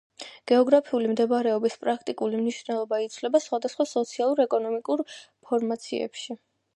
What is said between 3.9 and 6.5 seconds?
სოციალურ-ეკონომიკურ ფორმაციებში.